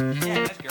[0.00, 0.69] Yeah, that's.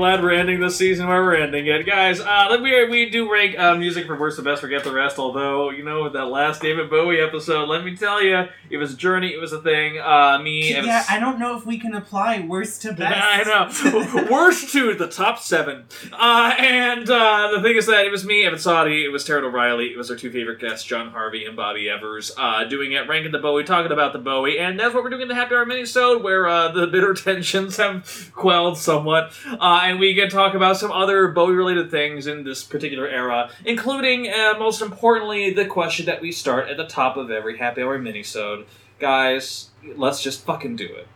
[0.00, 2.20] Glad we're ending this season where we're ending it, guys.
[2.20, 5.18] Uh, let we we do rank uh, music from worst to best, forget the rest.
[5.18, 8.94] Although you know, with that last David Bowie episode, let me tell you, it was
[8.94, 9.34] a journey.
[9.34, 9.98] It was a thing.
[9.98, 13.14] Uh, me, Yeah, I don't know if we can apply worst to best.
[13.14, 14.26] I know.
[14.30, 15.84] Worst to the top seven.
[16.12, 19.42] Uh, and uh, the thing is that it was me, Evan Sadi, it was Taran
[19.42, 23.08] O'Reilly, it was our two favorite guests, Jon Harvey and Bobby Evers, uh, doing it,
[23.08, 25.54] ranking the Bowie, talking about the Bowie, and that's what we're doing in the Happy
[25.54, 29.56] Hour minisode, where uh, the bitter tensions have quelled somewhat, uh,
[29.90, 34.54] and we can talk about some other Bowie-related things in this particular era, including, uh,
[34.58, 38.66] most importantly, the question that we start at the top of every Happy Hour minisode.
[38.98, 41.06] Guys, let's just fucking do it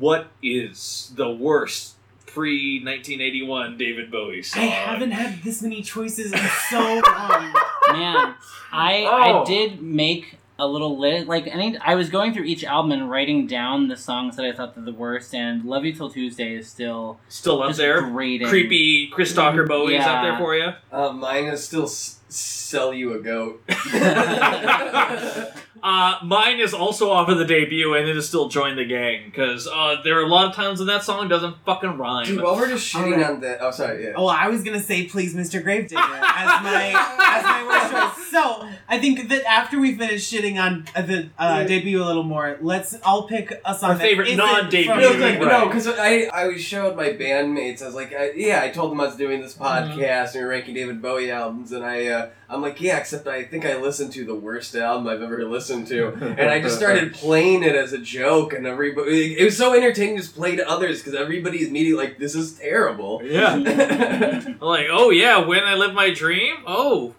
[0.00, 1.94] what is the worst
[2.26, 4.62] pre 1981 David Bowie song?
[4.62, 7.52] I haven't had this many choices in so long.
[7.92, 8.34] Man,
[8.72, 9.42] I Oh.
[9.42, 11.26] I did make a little list.
[11.26, 14.52] Like any, I was going through each album and writing down the songs that I
[14.52, 15.34] thought were the worst.
[15.34, 18.02] And "Love You Till Tuesday" is still Still up just there.
[18.10, 18.48] Grating.
[18.48, 20.72] Creepy Chris Stalker Bowie's out there for you.
[20.92, 23.62] Uh, mine is still s- sell you a goat.
[25.82, 29.22] Uh, mine is also off of the debut, and it is still join the gang
[29.26, 32.26] because uh, there are a lot of times when that song doesn't fucking rhyme.
[32.26, 33.30] Dude, while we're just shitting Alright.
[33.30, 34.12] on that, oh sorry, yeah.
[34.16, 35.62] Oh, I was gonna say, please, Mr.
[35.62, 38.26] Gravedigger, as my as my worst choice.
[38.30, 41.64] So I think that after we finish shitting on uh, the uh, Yeah.
[41.66, 42.96] debut a little more, let's.
[43.04, 43.90] I'll pick a song.
[43.90, 44.84] Our favorite non-debut.
[44.86, 45.48] from- Real quick, Right.
[45.48, 47.82] no, because I I was showed my bandmates.
[47.82, 49.98] I was like, I, yeah, I told them I was doing this Mm-hmm.
[50.00, 53.28] podcast and we were ranking David Bowie albums, and I uh, I'm like, yeah, except
[53.28, 56.76] I think I listened to the worst album I've ever listened to, and I just
[56.78, 60.56] started playing it as a joke, and everybody it was so entertaining to just play
[60.56, 63.20] to others because everybody's immediately like, this is terrible.
[63.22, 63.54] Yeah.
[64.60, 66.56] like, oh yeah, when I live my dream?
[66.66, 67.14] Oh,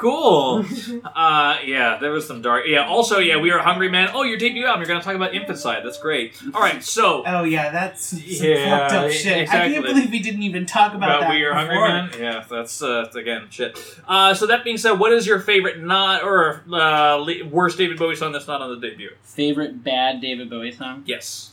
[0.00, 0.64] cool.
[1.14, 2.64] uh, yeah, there was some dark.
[2.66, 4.08] Yeah, also, yeah, we are Hungry Man.
[4.12, 4.80] Oh, your debut album.
[4.80, 5.84] You're going to talk about Infanticide.
[5.84, 6.40] That's great.
[6.54, 7.22] All right, so.
[7.26, 9.48] Oh yeah, that's some Yeah, fucked up shit.
[9.48, 11.30] I can't believe we didn't even talk about, About that.
[11.30, 11.88] We Are Hungry before.
[11.88, 12.10] Man?
[12.18, 13.78] Yeah, that's, uh, again, shit.
[14.08, 18.16] Uh, so that being said, what is your favorite not, or uh, worst David Bowie
[18.16, 19.10] song that's not on the debut?
[19.22, 21.02] favorite bad David Bowie song.
[21.06, 21.52] Yes.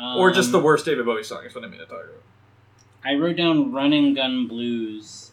[0.00, 2.22] Um, or just the worst David Bowie song is what I mean to talk about.
[3.04, 5.32] I wrote down "Running Gun Blues."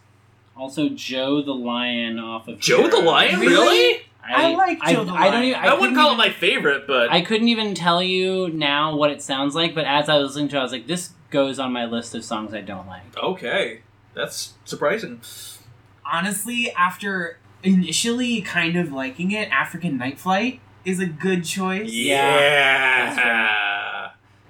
[0.61, 3.39] Also, Joe the Lion off of Joe the Lion?
[3.39, 3.55] Really?
[3.55, 4.01] Really?
[4.23, 5.43] I like Joe the I don't Lion.
[5.45, 5.59] even.
[5.59, 7.11] I, I, wouldn't couldn't call it my favorite, but.
[7.11, 10.49] I couldn't even tell you now what it sounds like, but as I was listening
[10.49, 13.01] to it, I was like, this goes on my list of songs I don't like.
[13.17, 13.79] okay.
[14.13, 15.21] That's surprising.
[16.05, 21.89] Honestly, after initially kind of liking it, African Night Flight is a good choice.
[21.91, 23.15] Yeah.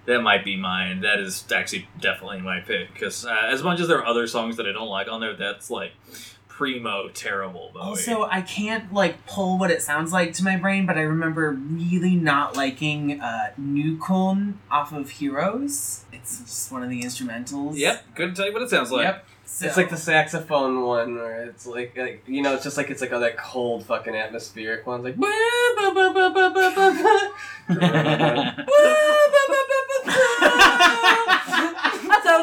[0.05, 1.01] That might be mine.
[1.01, 2.93] That is actually definitely my pick.
[2.93, 5.35] Because uh, as much as there are other songs that I don't like on there,
[5.35, 5.91] that's like
[6.61, 7.71] primo terrible.
[7.73, 7.81] Bowie.
[7.81, 11.51] Also, I can't like pull what it sounds like to my brain, but I remember
[11.51, 16.05] really not liking uh, Neuköln off of Heroes.
[16.11, 17.77] It's just one of the instrumentals.
[17.77, 19.05] yep, couldn't tell you what it sounds like.
[19.05, 19.25] Yep.
[19.43, 22.89] So, It's like the saxophone one where it's like, like you know, it's just like
[22.89, 25.05] it's like all that cold fucking atmospheric one.
[25.05, 25.29] It's like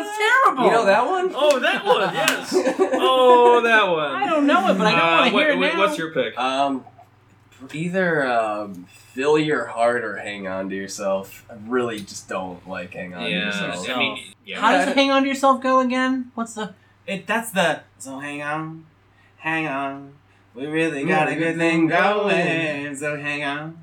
[0.05, 0.65] sounds terrible.
[0.65, 1.33] you know that one?
[1.35, 2.55] Oh, that one, yes.
[2.55, 4.11] Oh, that one.
[4.13, 5.79] I don't know it, but I don't Uh, want to hear it what- now.
[5.81, 6.39] What's your pick?
[6.39, 6.85] Um,
[7.73, 11.45] either um, fill your heart or hang on to yourself.
[11.51, 13.89] I really just don't like hang on to yourself.
[13.89, 14.61] I mean, yeah.
[14.61, 16.31] How does "Hang On to Yourself" go again?
[16.35, 16.75] What's the?
[17.07, 17.27] it.
[17.27, 18.87] That's the so hang on,
[19.39, 20.13] hang on.
[20.55, 22.95] We really got a good thing going.
[22.97, 23.79] So hang on,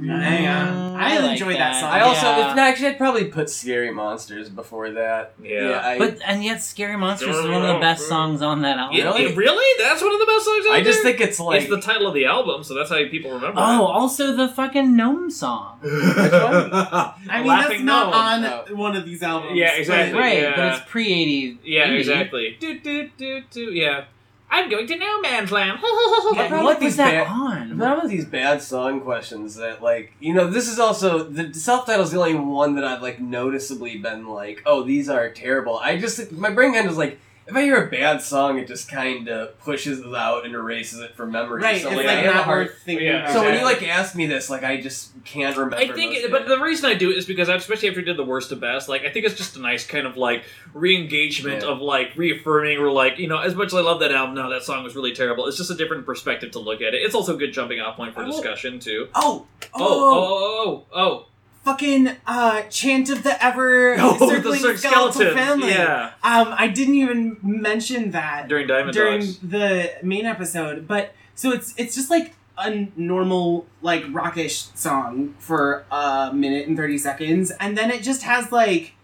[0.00, 0.22] Mm.
[0.22, 0.66] hang on.
[0.68, 1.80] Mm, I, I like enjoy that, that.
[1.80, 1.90] song.
[1.90, 2.50] I also, Yeah.
[2.50, 5.32] if not, actually, I'd probably put "Scary Monsters" before that.
[5.42, 5.80] Yeah.
[5.84, 8.96] I, But and yet, "Scary Monsters" is one of the best songs on that album.
[8.96, 9.34] Yeah, Really?
[9.34, 9.82] really?
[9.84, 12.06] That's one of the best songs out I just think it's like it's the title
[12.06, 15.80] of the album, so that's how people remember Oh, also the fucking gnome song.
[15.82, 15.90] it.
[16.72, 18.70] I mean, that's not Gnome.
[18.70, 19.56] on one of these albums.
[19.56, 20.18] Yeah, exactly.
[20.18, 20.56] Right, yeah.
[20.56, 21.58] but it's pre eighty.
[21.64, 22.56] Yeah, exactly.
[22.60, 23.72] Do, do, do, do.
[23.72, 24.04] Yeah.
[24.50, 25.78] I'm going to No Man's Land.
[25.82, 25.88] Yeah,
[26.32, 27.76] What what was these that ba- on?
[27.76, 31.86] None of these bad song questions that like you know this is also the self
[31.86, 35.98] title's the only one that I've like noticeably been like oh these are terrible I
[35.98, 37.18] just my brain kind of was like
[37.48, 41.00] if I hear a bad song, it just kind of pushes it out and erases
[41.00, 41.62] it from memory.
[41.62, 42.66] Right, So it's like, like, I have a not hard.
[42.68, 43.32] worth thinking Yeah.
[43.32, 45.76] So when you like ask me this, like I just can't remember.
[45.76, 46.48] I think, most of but it.
[46.48, 48.88] the reason I do it is because, especially after we did the worst to best,
[48.88, 51.68] like I think it's just a nice kind of like re-engagement Yeah.
[51.70, 54.50] of like reaffirming, or like you know, as much as I love that album, no,
[54.50, 55.46] that song was really terrible.
[55.46, 56.98] It's just a different perspective to look at it.
[56.98, 59.08] It's also a good jumping off point for I will- discussion too.
[59.14, 61.26] oh, Oh, oh, oh, oh,
[61.68, 64.16] fucking uh, chant of the ever oh!
[64.28, 65.68] circling the skeletal skeleton, family.
[65.70, 69.38] yeah, Um, I didn't even mention that during Diamond during Dogs.
[69.38, 75.84] the main episode, but so it's it's just like a normal like rockish song for
[75.90, 78.94] a minute and thirty seconds, and then it just has like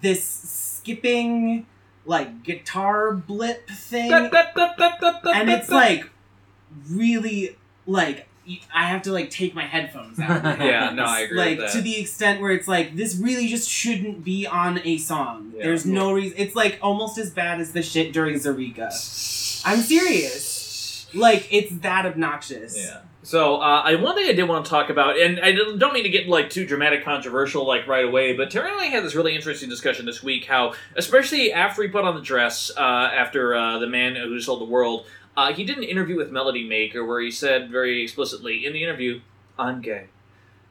[0.00, 1.66] this skipping
[2.06, 6.08] like guitar blip thing, and it's like
[6.90, 8.26] really like
[8.74, 10.42] I have to like take my headphones out.
[10.60, 14.24] yeah, no, I agree like to the extent where it's like this really just shouldn't
[14.24, 15.52] be on a song.
[15.54, 15.64] Yeah.
[15.64, 16.38] There's no reason.
[16.38, 18.86] It's like almost as bad as the shit during Zerika.
[19.66, 21.06] I'm serious.
[21.14, 22.76] Like it's that obnoxious.
[22.76, 23.00] Yeah.
[23.26, 25.92] So, uh, I, one thing I did want to talk about, and I don't don't
[25.92, 29.02] mean to get like too dramatic, controversial like right away, but Terry and I had
[29.02, 30.44] this really interesting discussion this week.
[30.44, 34.60] How, especially after he put on the dress, uh, after uh, the man who sold
[34.60, 35.06] the world,
[35.36, 38.82] uh, he did an interview with Melody Maker where he said very explicitly in the
[38.82, 39.20] interview,
[39.58, 40.06] "I'm gay."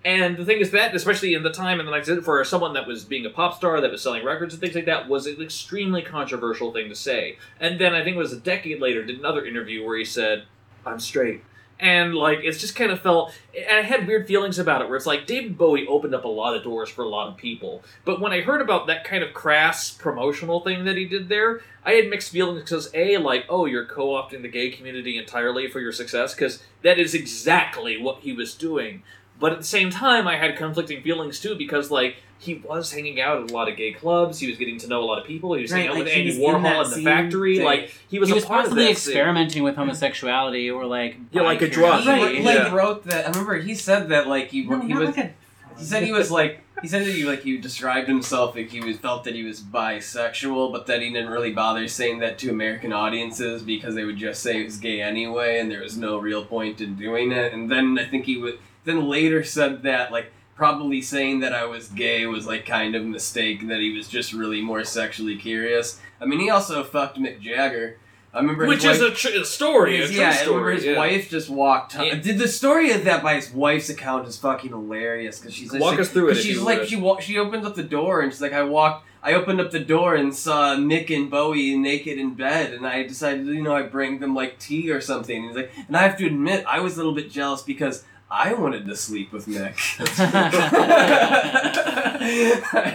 [0.04, 2.86] And the thing is that, especially in the time, and like I for someone that
[2.86, 5.42] was being a pop star, that was selling records and things like that, was an
[5.42, 7.38] extremely controversial thing to say.
[7.60, 10.46] And then I think it was a decade later, did another interview where he said,
[10.86, 11.44] "I'm straight."
[11.80, 14.96] And like it's just kind of felt and i had weird feelings about it where
[14.96, 17.84] it's like david bowie opened up a lot of doors for a lot of people.
[18.06, 21.62] But when i heard about that kind of crass promotional thing that he did there
[21.84, 25.80] i had mixed feelings because a like oh you're co-opting the gay community entirely for
[25.80, 29.04] your success because that is exactly what he was doing.
[29.38, 33.20] But at the same time i had conflicting feelings too because like he was hanging
[33.22, 35.26] out at a lot of gay clubs he was getting to know a lot of
[35.26, 37.56] people he was hanging Right, out like, with andy was in warhol in the factory
[37.58, 37.66] thing.
[37.66, 39.12] like he was he a part of possibly that scene.
[39.14, 42.04] experimenting with homosexuality or like Yeah, like a bi-curiosity.
[42.04, 42.18] drug.
[42.32, 42.74] He, Right, like yeah.
[42.76, 43.26] wrote that.
[43.26, 45.34] I remember he said that like he No, he was like a-
[45.78, 48.80] he said he was like he said that he like he described himself like he
[48.82, 52.50] was felt that he was bisexual, but that he didn't really bother saying that to
[52.50, 56.18] American audiences because they would just say he was gay anyway, and there was no
[56.18, 57.54] real point in doing it.
[57.54, 61.66] And then I think he would then later said that like probably saying that I
[61.66, 64.84] was gay was like kind of a mistake, and that he was just really more
[64.84, 66.00] sexually curious.
[66.20, 67.98] I mean, he also fucked Mick Jagger.
[68.34, 70.98] I remember which his is a, tr- a story, a yeah, I remember his yeah.
[70.98, 71.96] wife just walked.
[71.96, 72.16] Yeah.
[72.16, 75.94] Did the story of that by his wife's account is fucking hilarious because she's Walk
[75.94, 76.90] she's us through it she's like would.
[76.90, 79.06] she wa- she opens up the door and she's like I walked.
[79.24, 83.04] I opened up the door and saw Mick and Bowie naked in bed, and I
[83.04, 85.36] decided, you know, I bring them like tea or something.
[85.36, 88.04] And he's like, and I have to admit, I was a little bit jealous because
[88.30, 89.78] I wanted to sleep with Nick.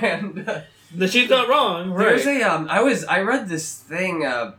[0.02, 2.16] and uh, she's not wrong, right?
[2.16, 4.24] there's a um, I was I read this thing.
[4.24, 4.52] Uh,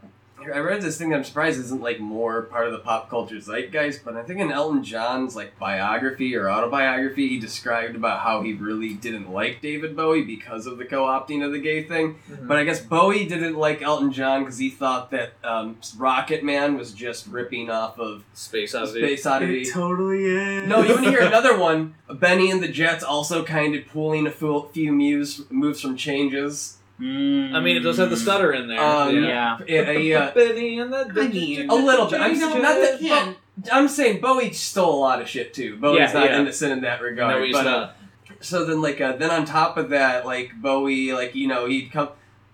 [0.54, 3.40] I read this thing that I'm surprised isn't like more part of the pop culture
[3.40, 8.42] zeitgeist, but I think in Elton John's like biography or autobiography, he described about how
[8.42, 12.16] he really didn't like David Bowie because of the co-opting of the gay thing.
[12.30, 12.48] Mhm.
[12.48, 16.78] But I guess Bowie didn't like Elton John because he thought that um, Rocket Man
[16.78, 19.00] was just ripping off of Space Oddity.
[19.06, 19.62] Space Oddity.
[19.62, 20.68] It totally is.
[20.68, 21.96] No, you want to hear another one?
[22.14, 26.78] Bennie and the Jets also kind of pulling a few, few moves moves from changes.
[27.02, 27.54] Mm.
[27.56, 28.80] I mean, it does have the stutter in there.
[28.80, 29.58] Um, Yeah.
[29.68, 32.22] A, a, uh, Bennie and the I mean, A little bit.
[32.22, 35.22] I'm You know, saying, not that, you can't- Bo- I'm saying Bowie stole a lot
[35.22, 35.78] of shit too.
[35.78, 36.40] Bowie's Yeah, not yeah.
[36.40, 37.36] innocent in that regard.
[37.36, 37.96] No, he's but, uh, not.
[38.40, 41.92] so then, like, uh, then on top of that, like Bowie, like you know, he'd
[41.92, 42.10] come,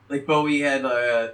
[0.10, 1.30] like Bowie had, uh,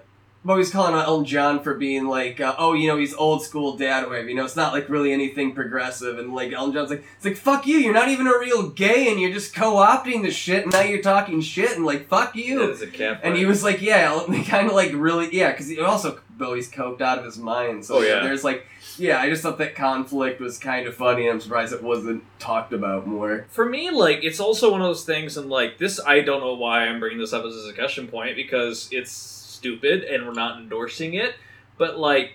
[0.45, 3.77] Bowie's calling out Elton John for being like, uh, oh, you know, he's old school
[3.77, 4.27] dad wave.
[4.27, 6.19] You know, it's not like really anything progressive.
[6.19, 7.77] And like Elton John's like, it's like fuck you.
[7.77, 10.63] You're not even a real gay, and you're just co-opting the shit.
[10.63, 12.59] And now you're talking shit, and like fuck you.
[12.59, 15.71] That is a cat And he was like, yeah, kind of like really, yeah, because
[15.79, 17.85] also Bowie's coked out of his mind.
[17.85, 18.21] So Oh, yeah.
[18.23, 18.65] there's like,
[18.97, 21.29] yeah, I just thought that conflict was kind of funny.
[21.29, 23.45] I'm surprised it wasn't talked about more.
[23.50, 26.53] For me, like, it's also one of those things, and like, this, I don't know
[26.55, 30.60] why I'm bringing this up as a discussion point because it's stupid and we're not
[30.60, 31.36] endorsing it,
[31.77, 32.34] but like,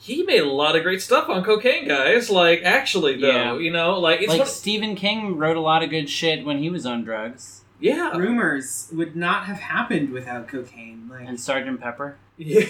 [0.00, 2.30] he made a lot of great stuff on cocaine, guys.
[2.30, 3.58] Like, actually, though, Yeah.
[3.58, 6.58] you know, like, it's like one- Stephen King wrote a lot of good shit when
[6.58, 7.62] he was on drugs.
[7.80, 11.08] yeah, rumors would not have happened without cocaine.
[11.10, 12.16] Like And Sergeant Pepper.
[12.36, 12.60] Yeah,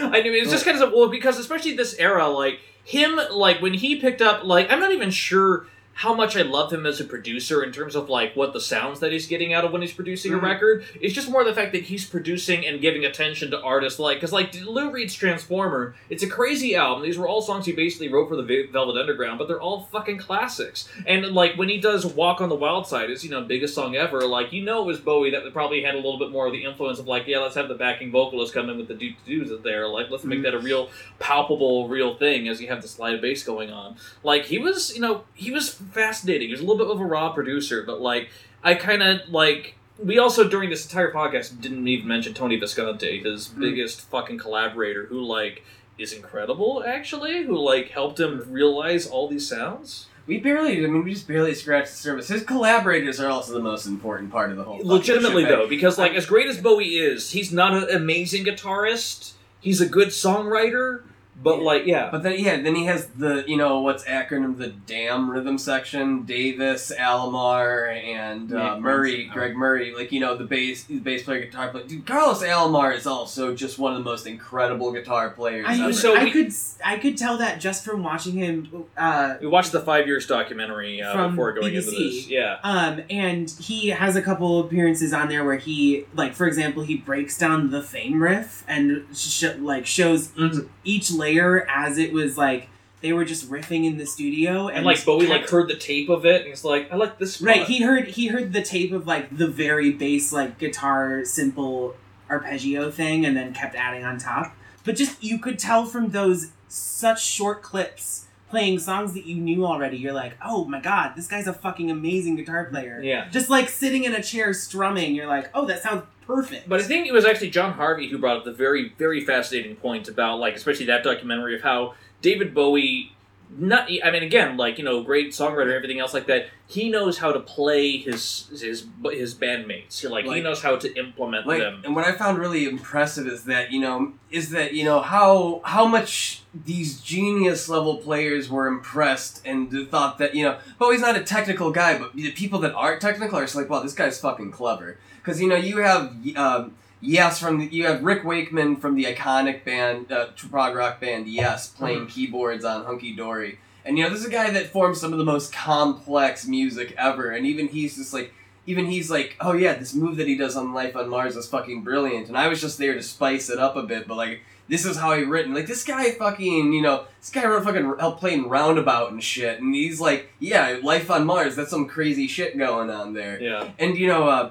[0.00, 3.74] I mean, it's just kind of well because especially this era, like him, like when
[3.74, 5.66] he picked up, like I'm not even sure
[6.00, 9.00] how much I love him as a producer in terms of like what the sounds
[9.00, 10.38] that he's getting out of when he's producing Mhm.
[10.38, 10.84] a record.
[10.98, 14.32] It's just more the fact that he's producing and giving attention to artists like because
[14.32, 17.02] like Lou Reed's Transformer, it's a crazy album.
[17.04, 20.16] These were all songs he basically wrote for the Velvet Underground, but they're all fucking
[20.16, 20.88] classics.
[21.06, 23.94] And like when he does Walk on the Wild Side, it's you know biggest song
[23.94, 24.26] ever.
[24.26, 26.64] Like you know it was Bowie that probably had a little bit more of the
[26.64, 29.50] influence of like yeah let's have the backing vocalist come in with the do doos
[29.62, 30.42] there like let's make Mhm.
[30.44, 30.88] that a real
[31.18, 33.96] palpable real thing as you have the slide bass going on.
[34.22, 36.48] Like he was you know he was fascinating.
[36.48, 38.30] He was a little bit of a raw producer, but like
[38.62, 39.74] I kind of like.
[40.02, 43.60] We also during this entire podcast didn't even mention Tony Visconti, his Mm.
[43.60, 45.62] biggest fucking collaborator, who like
[45.98, 50.06] is incredible actually, who like helped him realize all these sounds.
[50.26, 52.28] We barely, I mean, we just barely scratched the surface.
[52.28, 54.80] His collaborators are also the most important part of the whole.
[54.82, 59.32] Legitimately though, because like as great as Bowie is, he's not an amazing guitarist.
[59.60, 61.02] He's a good songwriter,
[61.42, 64.68] but like yeah, But then, yeah, then he has the, you know, what's acronym the
[64.68, 69.32] DAM rhythm section, Davis, Alomar, and uh, Nick Murray, Munson.
[69.32, 71.84] Greg Murray, like, you know, the bass, the bass player, guitar player.
[71.86, 75.92] Dude, Carlos Alomar is also just one of the most incredible guitar players I, ever.
[75.92, 78.84] So I we- could s- I could tell that just from watching him.
[78.96, 81.96] Uh, we watched the five years documentary uh, From before going into BBC.
[81.96, 82.28] this.
[82.28, 86.82] Yeah, Um, and he has a couple appearances on there where he, like, for example,
[86.82, 90.68] he breaks down the Fame riff and sh- like shows each, Mhm.
[90.84, 92.68] each as it was like
[93.00, 96.08] they were just riffing in the studio, and, and like Bowie like heard the tape
[96.08, 97.34] of it, and he's like, I like this.
[97.34, 97.46] Spot.
[97.46, 97.64] right.
[97.64, 101.94] He heard he heard the tape of like the very bass like guitar simple
[102.28, 104.54] arpeggio thing, and then kept adding on top.
[104.84, 109.64] But just you could tell from those such short clips playing songs that you knew
[109.64, 109.96] already.
[109.96, 113.00] You're like, oh my god, this guy's a fucking amazing guitar player.
[113.02, 113.28] yeah.
[113.30, 116.68] Just like sitting in a chair strumming, you're like, oh, that sounds perfect.
[116.68, 119.76] But I think it was actually Jon Harvey who brought up the very, very fascinating
[119.76, 123.12] point about, like, especially that documentary of how David Bowie,
[123.58, 127.18] not, I mean, again, like, you know, great songwriter, everything else like that, he knows
[127.18, 130.00] how to play his his his bandmates.
[130.00, 131.82] He, like, he knows how to implement like them.
[131.84, 135.62] and what I found really impressive is that you know is that you know how
[135.64, 141.16] how much these genius level players were impressed and thought that you know Bowie's not
[141.16, 144.20] a technical guy, but the people that aren't technical are just like, wow, this guy's
[144.20, 144.96] fucking clever.
[145.22, 149.04] Because you know you have um, Yes from the, you have Rick Wakeman from the
[149.04, 153.58] iconic band uh, prog rock band Yes playing keyboards on Hunky Dory.
[153.84, 156.94] And you know, this is a guy that forms some of the most complex music
[156.98, 158.32] ever, and even he's just like,
[158.66, 161.48] even he's like, oh yeah, this move that he does on Life on Mars is
[161.48, 164.42] fucking brilliant, and I was just there to spice it up a bit, but like,
[164.68, 165.54] this is how he written.
[165.54, 169.60] Like this guy fucking, you know, this guy wrote fucking helped playing Roundabout and shit,
[169.62, 173.40] and he's like, yeah, Life on Mars, that's some crazy shit going on there.
[173.40, 173.70] yeah.
[173.78, 174.50] And you know, uh,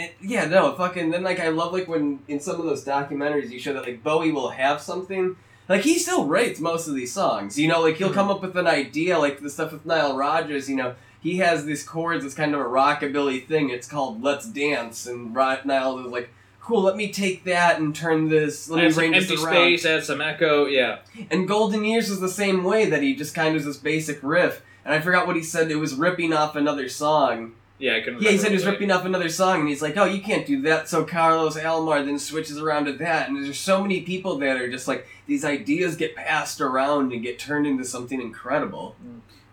[0.00, 1.10] and, yeah, no, fucking.
[1.10, 4.02] Then like I love like when in some of those documentaries you show that like
[4.02, 5.36] Bowie will have something.
[5.68, 7.58] Like he still writes most of these songs.
[7.58, 8.36] You know, like he'll come mhm.
[8.36, 10.68] up with an idea, like the stuff with Nile Rodgers.
[10.68, 12.24] You know, he has these chords.
[12.24, 13.70] It's kind of a rockabilly thing.
[13.70, 16.30] It's called "Let's Dance," and Nile is like,
[16.60, 18.70] "Cool, let me take that and turn this.
[18.70, 21.00] Let Add me some arrange empty around." space, add some echo, yeah.
[21.30, 24.62] And Golden Years is the same way that he just kind of this basic riff.
[24.84, 25.70] And I forgot what he said.
[25.70, 27.52] It was ripping off another song.
[27.80, 29.96] Yeah, I couldn't Yeah, he said he was ripping off another song, and he's like,
[29.96, 33.58] "Oh, you can't do that." So Carlos Alomar then switches around to that, and there's
[33.58, 37.66] so many people that are just like these ideas get passed around and get turned
[37.66, 38.96] into something incredible.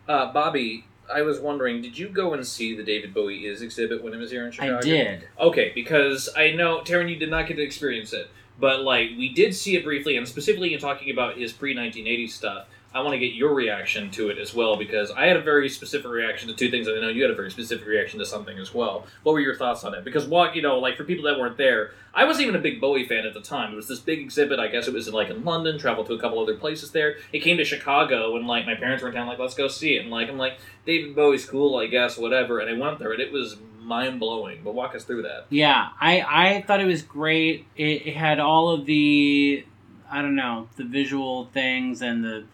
[0.09, 4.03] Uh, Bobby, I was wondering, did you go and see the David Bowie Is exhibit
[4.03, 4.77] when it was here in Chicago?
[4.77, 5.27] I did.
[5.39, 8.29] Okay, because I know Taran, you did not get to experience it,
[8.59, 12.31] but like we did see it briefly, and specifically in talking about his pre 1980s
[12.31, 12.67] stuff.
[12.97, 15.69] I want to get your reaction to it as well because I had a very
[15.69, 18.25] specific reaction to two things, and I know you had a very specific reaction to
[18.25, 19.05] something as well.
[19.23, 20.03] What were your thoughts on it?
[20.03, 22.81] Because what you know, like for people that weren't there, I wasn't even a big
[22.81, 23.73] Bowie fan at the time.
[23.73, 24.59] It was this big exhibit.
[24.59, 25.77] I guess it was in, like in London.
[25.77, 27.17] Traveled to a couple other places there.
[27.31, 29.27] It came to Chicago, and like my parents were in town.
[29.27, 30.01] Like, let's go see it.
[30.01, 32.59] And like I'm like David Bowie's cool, I guess, whatever.
[32.59, 34.61] And I went there, and it was mind blowing.
[34.63, 35.45] But walk us through that.
[35.49, 37.65] Yeah, I, I thought it was great.
[37.75, 39.65] It, it had all of the,
[40.09, 42.45] I don't know, the visual things and the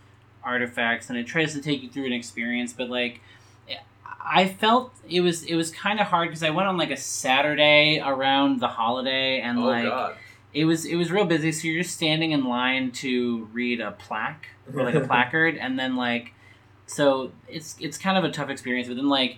[0.44, 2.74] artifacts, and it tries to take you through an experience.
[2.74, 3.22] But like,
[4.26, 6.98] I felt it was it was kind of hard because I went on like a
[6.98, 10.16] Saturday around the holiday, and oh like God.
[10.54, 11.52] it was it was real busy.
[11.52, 15.78] So you're just standing in line to read a plaque or like a placard, and
[15.78, 16.34] then like,
[16.86, 18.88] so it's it's kind of a tough experience.
[18.88, 19.38] But then like,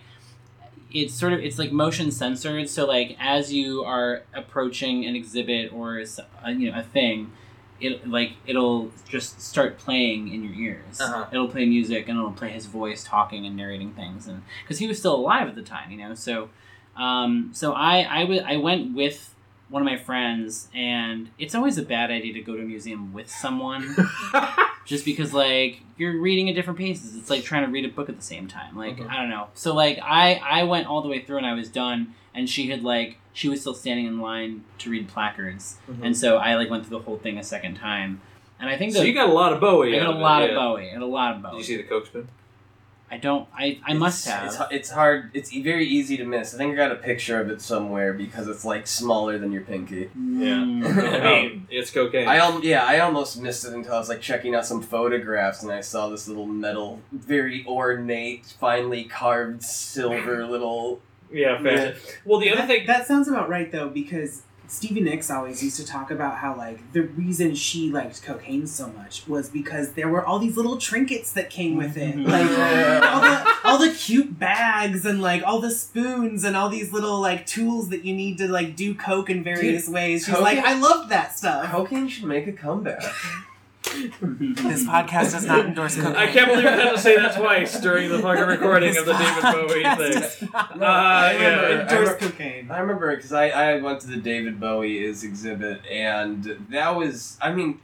[0.93, 2.69] it's sort of it's like motion censored.
[2.69, 7.31] So like as you are approaching an exhibit or s- a, you know a thing,
[7.81, 10.99] it like it'll just start playing in your ears.
[11.01, 11.25] Uh-huh.
[11.31, 14.87] It'll play music and it'll play his voice talking and narrating things, and because he
[14.87, 16.13] was still alive at the time, you know.
[16.15, 16.49] So,
[16.95, 19.33] um, so I I w- I went with
[19.69, 23.13] one of my friends, and it's always a bad idea to go to a museum
[23.13, 23.95] with someone
[24.85, 27.15] just because like you're reading at different paces.
[27.15, 28.77] It's like trying to read a book at the same time.
[28.77, 29.09] Like Mhm.
[29.09, 29.47] I don't know.
[29.53, 32.69] So like I I went all the way through and I was done, and she
[32.69, 36.69] had like she was still standing in line to read placards, and so I like
[36.69, 38.21] went through the whole thing a second time,
[38.59, 39.95] and I think So that you got a lot of Bowie.
[39.99, 40.61] I got a lot it, of yeah.
[40.61, 41.57] Bowie and a lot of Did Bowie.
[41.57, 42.27] you see the Coke spoon?
[43.09, 43.47] I don't.
[43.55, 44.45] I I must have.
[44.47, 45.29] It's, it's hard.
[45.33, 46.55] It's e- very easy to miss.
[46.55, 49.61] I think I got a picture of it somewhere because it's like smaller than your
[49.61, 50.09] pinky.
[50.15, 50.85] Yeah, mm.
[51.13, 52.27] I um, mean, it's cocaine.
[52.27, 55.61] I al- yeah, I almost missed it until I was like checking out some photographs
[55.61, 60.99] and I saw this little metal, very ornate, finely carved silver little.
[61.31, 61.95] yeah, fair.
[62.25, 62.87] Well, the other that, thing.
[62.87, 66.91] that sounds about right though, because Stevie Nicks always used to talk about how like
[66.93, 71.31] the reason she liked cocaine so much was because there were all these little trinkets
[71.33, 72.27] that came with it, Mhm.
[72.27, 76.91] like all the all the cute bags and like all the spoons and all these
[76.93, 80.25] little like tools that you need to like do coke in various ways.
[80.25, 81.69] She's cocaine- like, I loved that stuff.
[81.71, 83.03] Cocaine should make a comeback.
[83.99, 86.15] This podcast does not endorse cocaine.
[86.15, 89.13] I can't believe I had to say that twice during the fucking recording of the
[89.13, 90.49] David Bowie thing.
[90.79, 91.47] No, Uh, I yeah.
[91.55, 92.71] remember- I endorse remember- cocaine.
[92.71, 97.37] I remember because I, I went to the David Bowie is exhibit and that was
[97.41, 97.79] I mean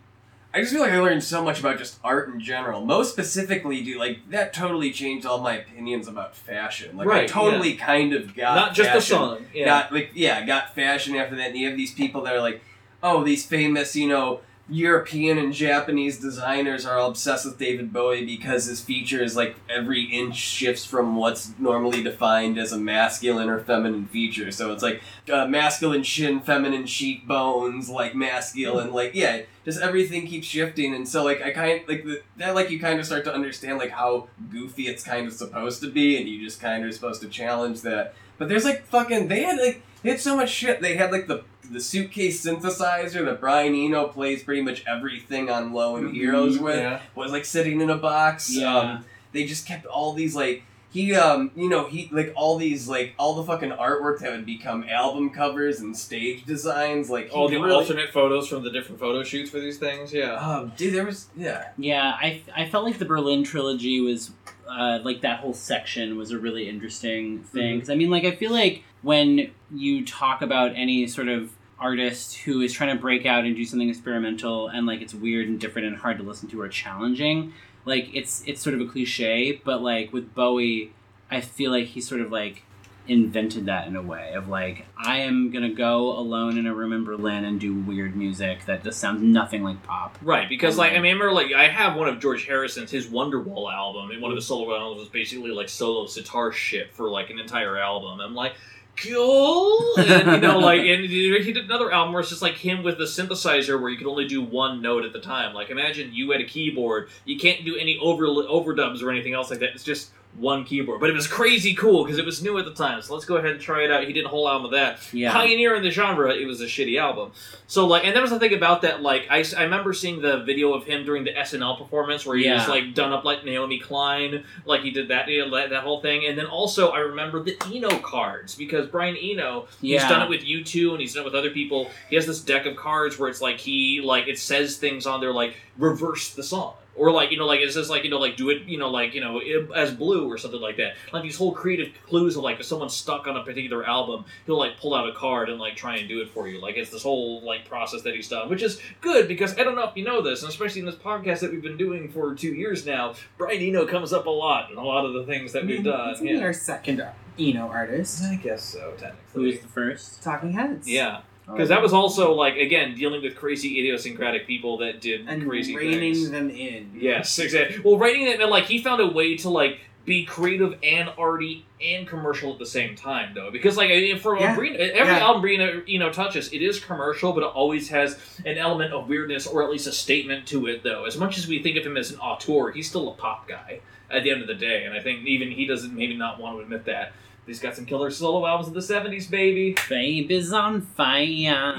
[0.53, 2.83] I just feel like I learned so much about just art in general.
[2.85, 6.97] Most specifically, dude, like that totally changed all my opinions about fashion.
[6.97, 9.15] Like I Right, totally kind of got Not just the fashion.
[9.17, 9.45] song.
[9.53, 9.63] Yeah.
[9.65, 11.47] Got like yeah, got fashion after that.
[11.51, 12.61] And you have these people that are like,
[13.01, 14.41] oh, these famous, you know,
[14.71, 20.03] European and Japanese designers are all obsessed with David Bowie because his features, like every
[20.03, 24.49] inch shifts from what's normally defined as a masculine or feminine feature.
[24.49, 25.01] So it's like
[25.31, 30.95] uh, masculine shin, feminine cheekbones, like masculine, like yeah, just everything keeps shifting.
[30.95, 33.77] And so like I kind like the, that like you kind of start to understand
[33.77, 37.21] like how goofy it's kind of supposed to be, and you just kind of supposed
[37.23, 38.13] to challenge that.
[38.37, 40.81] But there's like fucking they had like they had so much shit.
[40.81, 45.73] They had like the the suitcase synthesizer that Brian Eno plays pretty much everything on
[45.73, 47.01] Low and Heroes with Yeah.
[47.15, 48.53] was like sitting in a box.
[48.53, 48.75] Yeah.
[48.77, 52.85] Um, they just kept all these like he um you know he like all these
[52.89, 57.31] like all the fucking artwork that would become album covers and stage designs like he
[57.31, 60.11] All the really- alternate photos from the different photo shoots for these things.
[60.13, 60.33] Yeah.
[60.33, 61.69] Um, dude, there was yeah.
[61.77, 64.31] Yeah, I, I felt like the Berlin trilogy was
[64.69, 68.31] uh, like that whole section was a really interesting thing because I mean like I
[68.31, 73.25] feel like when you talk about any sort of artist who is trying to break
[73.25, 76.47] out and do something experimental and like it's weird and different and hard to listen
[76.47, 77.51] to or challenging
[77.85, 80.93] like it's it's sort of a cliche but like with Bowie
[81.29, 82.63] I feel like he sort of like
[83.07, 86.93] invented that in a way of like I am gonna go alone in a room
[86.93, 90.91] in Berlin and do weird music that just sounds nothing like pop Right, because like
[90.91, 94.21] I mean, I remember like I have one of George Harrison's his Wonderwall album, and
[94.21, 97.77] one of his solo albums was basically like solo sitar shit for like an entire
[97.77, 98.19] album.
[98.19, 98.53] I'm like,
[98.97, 102.83] cool, and you know, like, and he did another album where it's just like him
[102.83, 105.53] with the synthesizer where you could only do one note at the time.
[105.53, 109.49] Like, imagine you had a keyboard, you can't do any over overdubs or anything else
[109.49, 109.69] like that.
[109.69, 112.73] It's just one keyboard, but it was crazy cool because it was new at the
[112.73, 113.01] time.
[113.01, 114.05] So let's go ahead and try it out.
[114.05, 116.65] He did a whole album of that yeah pioneer in the genre, it was a
[116.65, 117.31] shitty album.
[117.67, 119.01] So like, and there was the thing about that.
[119.01, 122.49] Like, I, I remember seeing the video of him during the SNL performance where he
[122.49, 125.83] was like done up like Naomi Klein, like he did that you know, that, that
[125.83, 126.25] whole thing.
[126.25, 130.41] And then also I remember the Eno cards because Brian Eno, he's done it with
[130.41, 131.89] U2 and he's done it with other people.
[132.09, 135.21] He has this deck of cards where it's like he like it says things on
[135.21, 136.73] there like reverse the song.
[136.95, 138.89] Or like you know, like it says like you know, like do it, you know,
[138.89, 139.39] like you know,
[139.73, 140.95] as blue or something like that.
[141.13, 144.59] Like these whole creative clues of like if someone's stuck on a particular album, he'll
[144.59, 146.59] like pull out a card and like try and do it for you.
[146.59, 149.75] Like it's this whole like process that he's done, which is good because I don't
[149.75, 152.35] know if you know this, and especially in this podcast that we've been doing for
[152.35, 155.53] two years now, Brian Eno comes up a lot in a lot of the things
[155.53, 156.15] that we've done.
[156.21, 156.41] Yeah.
[156.41, 157.03] our second
[157.39, 158.21] Eno artist.
[158.23, 159.17] I guess so, technically.
[159.33, 160.87] who's the first Talking Heads.
[160.87, 165.47] Yeah, because that was also like again dealing with crazy idiosyncratic people that did and
[165.47, 166.31] crazy reining things.
[166.31, 166.91] them in.
[166.95, 167.79] Yes, exactly.
[167.79, 172.07] Well, writing it, like he found a way to like be creative and arty and
[172.07, 173.51] commercial at the same time, though.
[173.51, 174.55] Because like for Yeah.
[174.55, 175.19] Brina, every Yeah.
[175.19, 179.07] album Brina you know touches, it is commercial, but it always has an element of
[179.07, 181.05] weirdness or at least a statement to it, though.
[181.05, 183.79] As much as we think of him as an auteur, he's still a pop guy
[184.09, 186.57] at the end of the day, and I think even he doesn't maybe not want
[186.57, 187.13] to admit that.
[187.45, 189.75] He's got some killer solo albums in the '70s, baby.
[189.89, 191.23] Baby's on fire.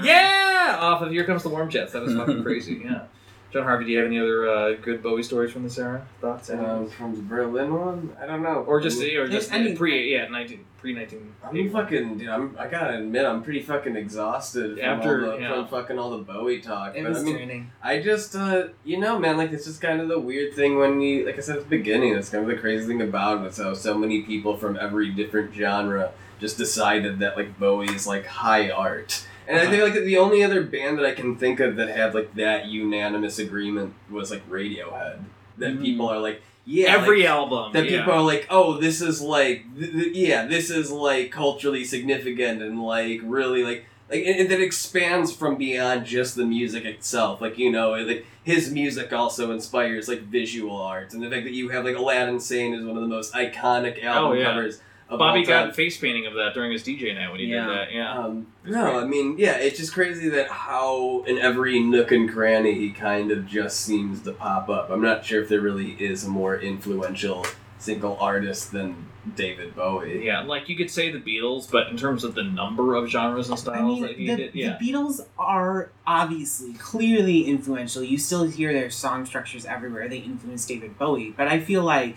[0.03, 1.93] Yeah, off of Here Comes the Warm Jets.
[1.93, 2.83] That was fucking crazy.
[2.85, 3.05] Yeah.
[3.53, 6.07] Jon Harvey, do you have any other uh, good Bowie stories from this era?
[6.23, 6.49] Thoughts?
[6.49, 8.65] Um, from the Berlin one, I don't know.
[8.67, 11.35] or just or just I pre yeah nineteen pre nineteen.
[11.45, 12.29] I'm fucking dude.
[12.29, 15.55] I'm, I gotta admit, I'm pretty fucking exhausted from, After- all the, yeah.
[15.55, 16.97] from fucking all the Bowie talk.
[16.97, 17.71] It but was I mean, draining.
[17.83, 21.03] I just, uh, you know, man, like it's just kind of the weird thing when
[21.03, 23.49] you, like I said at the beginning, it's kind of the crazy thing about it.
[23.49, 28.07] It's how so many people from every different genre just decided that like Bowie is
[28.07, 31.61] like high art, And I think like the only other band that I can think
[31.61, 35.21] of that had like that unanimous agreement was like Radiohead.
[35.59, 35.83] That Mhm.
[35.83, 37.73] people are like, yeah, Every like, album.
[37.73, 37.99] that yeah.
[37.99, 42.63] people are like, oh, this is like, th- th- yeah, this is like culturally significant
[42.63, 47.41] and like really like, like and, and that expands from beyond just the music itself.
[47.41, 51.53] Like you know, like his music also inspires like visual arts and the fact that
[51.53, 54.45] you have like Aladdin Sane is one of the most iconic album Oh, yeah.
[54.45, 54.81] covers
[55.19, 55.67] Bobby all time.
[55.69, 57.67] got face painting of that during his DJ night when he Yeah.
[57.67, 57.93] did that.
[57.93, 58.19] Yeah.
[58.19, 62.75] Um, no, I mean, yeah, it's just crazy that how in every nook and cranny
[62.75, 64.91] he kind of just seems to pop up.
[64.91, 67.45] I'm not sure if there really is a more influential
[67.79, 70.25] single artist than David Bowie.
[70.25, 73.49] Yeah, like you could say the Beatles, but in terms of the number of genres
[73.49, 74.77] and styles I mean, that he the, did, yeah.
[74.79, 78.03] the Beatles are obviously clearly influential.
[78.05, 80.09] You still hear their song structures everywhere.
[80.09, 82.17] They influenced David Bowie, but I feel like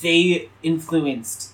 [0.00, 1.52] they influenced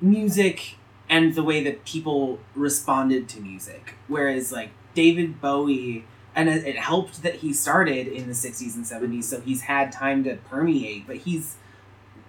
[0.00, 0.76] music
[1.08, 3.94] and the way that people responded to music.
[4.08, 6.04] Whereas, like David Bowie,
[6.34, 10.24] and it, helped that he started in the '60s and '70s, so he's had time
[10.24, 11.06] to permeate.
[11.06, 11.56] But he's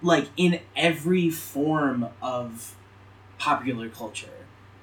[0.02, 2.74] like in every form of
[3.38, 4.28] popular culture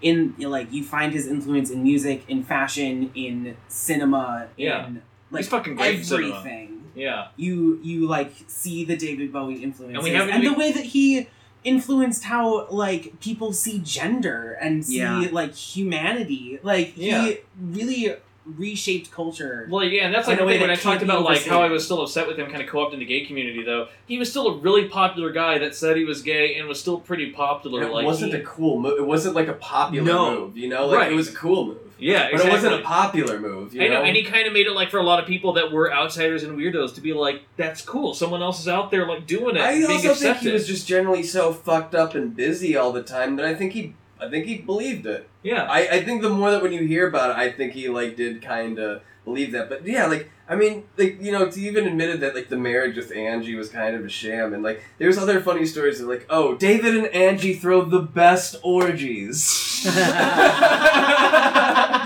[0.02, 4.88] in like you find his influence in music, in fashion, in cinema, Yeah.
[4.88, 6.38] in like He's fucking great in cinema.
[6.40, 6.84] everything.
[6.96, 7.28] yeah.
[7.38, 10.72] You you like see the David Bowie influence And we and, haven't and the way
[10.74, 11.28] that he
[11.64, 15.28] influenced how like people see gender and see Yeah.
[15.32, 16.60] like humanity.
[16.64, 17.26] Like Yeah.
[17.26, 19.68] he really reshaped culture.
[19.72, 21.70] Well, yeah, and that's like the way thing when I talked about like how I
[21.70, 23.88] was still upset with him kind of co-opting the gay community, though.
[24.06, 27.00] He was still a really popular guy that said he was gay and was still
[27.00, 27.84] pretty popular.
[27.84, 28.98] It like wasn't he- a cool move.
[29.00, 30.40] It wasn't like a popular No.
[30.42, 30.88] move, you know?
[30.88, 31.12] Like Right.
[31.14, 31.78] it was a cool move.
[32.04, 32.50] Yeah, But exactly.
[32.50, 34.90] it wasn't a popular move, you I know, and he kind of made it like
[34.92, 38.14] for a lot of people that were outsiders and weirdos to be like, "That's cool.
[38.14, 40.88] Someone else is out there like doing it, I also think accepted." he was just
[40.88, 44.46] generally so fucked up and busy all the time that I think he I think
[44.46, 45.28] he believed it.
[45.42, 47.90] yeah, I, I think the more that when you hear about it, I think he
[47.90, 49.70] like did kind of believe that.
[49.70, 52.98] But yeah, like I mean, like you know, to even admitted that like the marriage
[52.98, 56.26] with Angie was kind of a sham, and like there's other funny stories of like,
[56.30, 59.82] oh, David and Angie throw the best orgies.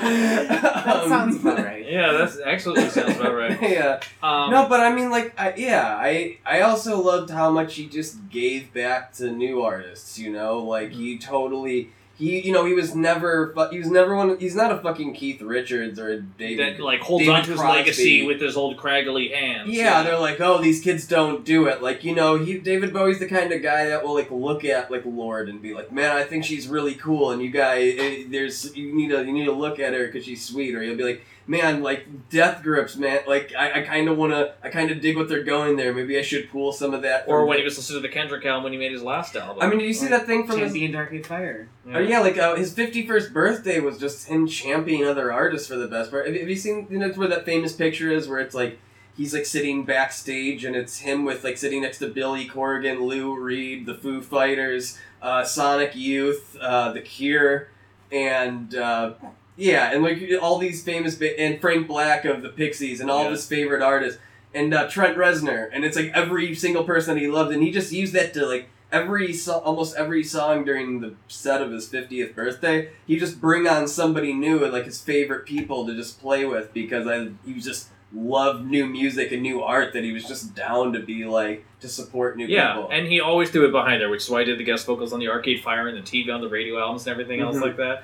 [0.01, 1.85] that sounds about right.
[1.89, 3.61] yeah, that's absolutely sounds about right.
[3.71, 3.99] yeah.
[4.21, 7.87] Um, No, but I mean, like, I, yeah, I I also loved how much he
[7.87, 10.19] just gave back to new artists.
[10.19, 14.37] You know, like he totally he you know he was never he was never one.
[14.39, 16.77] He's not a fucking Keith Richards or a David.
[16.77, 17.77] that like holds David on to his Crosby.
[17.79, 19.69] legacy with his old craggly hands.
[19.69, 21.81] yeah, they're like, oh, these kids don't do it.
[21.83, 24.89] Like, you know, he David Bowie's the kind of guy that will like look at
[24.89, 28.23] like Lorde and be like, man, I think she's really cool, and you guys, eh,
[28.27, 30.97] there's you need to you need to look at her because she's sweet, or he'll
[30.97, 34.91] be like, man, like Death Grips, man, like I, I kind of wanna, I kind
[34.91, 35.93] of dig what they're going there.
[35.93, 37.23] Maybe I should pull some of that.
[37.27, 39.35] Or when the- he was listening to the Kendrick album when he made his last
[39.35, 39.63] album.
[39.63, 40.71] I mean, did you see that thing from his?
[40.73, 41.69] Champion Dark Age Fire.
[41.93, 45.87] Oh yeah, like uh, his fifty-first birthday was just him championing other artists for the
[45.87, 46.25] best part.
[46.25, 46.85] Have you, have you seen?
[46.89, 48.79] You know, where that famous picture is, where it's like
[49.15, 53.39] he's like sitting backstage, and it's him with like sitting next to Billy Corgan, Lou
[53.39, 57.69] Reed, the Foo Fighters, uh, Sonic Youth, uh, The Cure,
[58.11, 59.13] and uh,
[59.57, 63.21] yeah, and like all these famous ba- and Frank Black of the Pixies, and all
[63.21, 63.25] Yeah.
[63.27, 64.19] of his favorite artists,
[64.53, 67.71] and uh, Trent Reznor, and it's like every single person that he loved, and he
[67.71, 71.89] just used that to like every so- almost every song during the set of his
[71.89, 76.21] 50th birthday he just bring on somebody new and like his favorite people to just
[76.21, 80.23] play with because I he just loved new music and new art that he was
[80.25, 83.73] just down to be like to support new Yeah, people and he always threw it
[83.73, 85.97] behind there, which is why I did the guest vocals on the Arcade Fire and
[85.97, 87.61] the TV on the radio albums and everything else Mhm.
[87.63, 88.03] like that.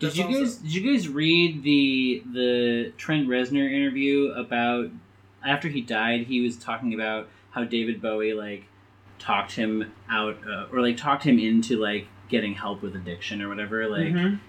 [0.00, 4.90] Did you guys did you guys read the the Trent Reznor interview about
[5.46, 6.26] after he died?
[6.26, 8.64] He was talking about how David Bowie like
[9.18, 13.48] talked him out uh, or like talked him into like getting help with addiction or
[13.48, 13.88] whatever.
[13.88, 14.40] Like Mhm.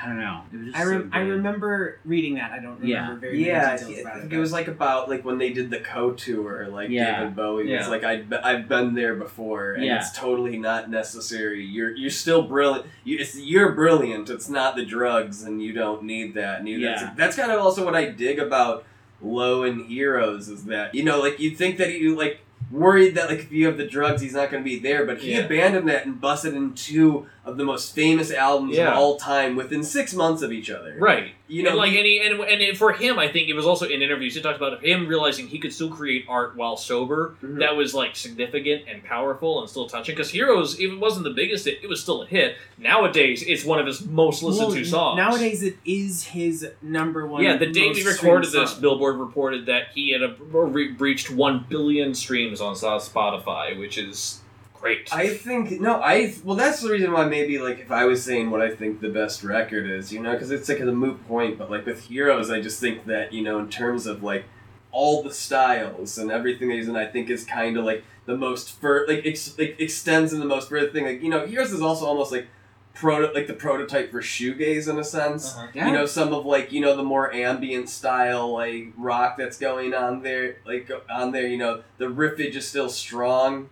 [0.00, 0.42] I don't know.
[0.52, 2.50] It was just I, re- so I remember reading that.
[2.52, 3.16] I don't remember Yeah.
[3.16, 4.32] very many yeah, details I about it.
[4.32, 7.20] it was like about like when they did the co tour, like Yeah.
[7.20, 7.78] David Bowie Yeah.
[7.78, 9.98] was like I'd be- I've been there before, and Yeah.
[9.98, 11.64] it's totally not necessary.
[11.64, 12.86] You're you're still brilliant.
[13.04, 14.30] You, it's, you're brilliant.
[14.30, 16.58] It's not the drugs, and you don't need that.
[16.60, 16.96] And you, Yeah.
[17.04, 18.84] that's, that's kind of also what I dig about
[19.20, 22.40] Low and Heroes is that you know like you'd think that you like
[22.72, 25.18] worried that like if you have the drugs he's not going to be there, but
[25.18, 25.40] he Yeah.
[25.40, 28.92] abandoned that and busted in two of the most famous albums Yeah.
[28.92, 30.94] of all time within six months of each other.
[30.98, 31.32] Right.
[31.48, 33.84] You know, and like he- and, and and for him, I think it was also
[33.86, 37.34] in interviews he talked about him realizing he could still create art while sober.
[37.44, 37.58] Mhm.
[37.58, 40.14] That was like significant and powerful and still touching.
[40.14, 42.56] Because Heroes, if it wasn't the biggest hit, it was still a hit.
[42.78, 45.16] Nowadays, it's one of his most listened Well, to songs.
[45.18, 47.42] Nowadays, it is his number one.
[47.42, 48.80] yeah, the day we recorded this, song.
[48.80, 54.40] Billboard reported that he had a, re- reached one billion streams on Spotify, which is
[54.74, 55.08] great.
[55.12, 58.50] I think no, I well that's the reason why maybe like if I was saying
[58.50, 61.58] what I think the best record is, you know, because it's like a moot point.
[61.58, 64.44] But like with Heroes, I just think that you know in terms of like
[64.90, 68.36] all the styles and everything that he's in, I think is kind of like the
[68.36, 71.04] most fur like, ex- like extends in the most further thing.
[71.04, 72.46] Like you know, Heroes is also almost like
[72.94, 75.54] proto like the prototype for shoegaze in a sense.
[75.54, 75.68] Uh-huh.
[75.74, 75.86] Yeah.
[75.86, 79.94] You know, some of like you know the more ambient style like rock that's going
[79.94, 81.46] on there, like on there.
[81.46, 83.70] You know, the riffage is still strong.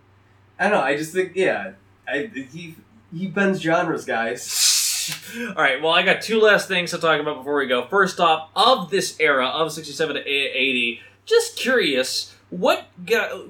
[0.59, 0.83] I don't know.
[0.83, 1.73] I just think yeah,
[2.07, 2.75] I he
[3.13, 4.67] he bends genres, guys.
[5.47, 5.81] All right.
[5.81, 7.87] Well, I got two last things to talk about before we go.
[7.87, 12.85] First off, of this era of '67 to '80, just curious, what